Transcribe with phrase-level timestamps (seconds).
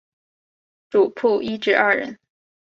[0.89, 2.17] 主薄一至二人。